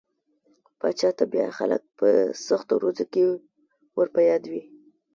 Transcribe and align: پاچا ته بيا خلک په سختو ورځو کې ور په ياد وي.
پاچا 0.79 1.09
ته 1.17 1.23
بيا 1.33 1.47
خلک 1.57 1.81
په 1.97 2.07
سختو 2.47 2.73
ورځو 2.77 3.05
کې 3.13 3.23
ور 3.97 4.07
په 4.15 4.21
ياد 4.29 4.43
وي. 4.51 4.61